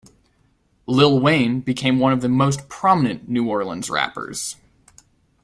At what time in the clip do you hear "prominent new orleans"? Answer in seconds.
2.67-3.87